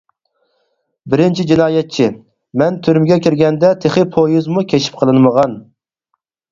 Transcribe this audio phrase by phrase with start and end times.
[1.13, 2.09] بىرىنچى جىنايەتچى:
[2.63, 5.59] مەن تۈرمىگە كىرگەندە تېخى پويىزمۇ كەشىپ قىلىنمىغان.